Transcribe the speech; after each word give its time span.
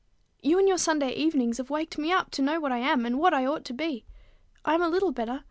You 0.41 0.57
and 0.57 0.67
your 0.67 0.79
Sunday 0.79 1.09
evenings 1.13 1.57
have 1.59 1.69
waked 1.69 1.99
me 1.99 2.11
up 2.11 2.31
to 2.31 2.41
know 2.41 2.59
what 2.59 2.71
I 2.71 2.79
am, 2.79 3.05
and 3.05 3.19
what 3.19 3.35
I 3.35 3.45
ought 3.45 3.63
to 3.65 3.73
be. 3.75 4.03
I 4.65 4.73
am 4.73 4.81
a 4.81 4.89
little 4.89 5.11
better. 5.11 5.39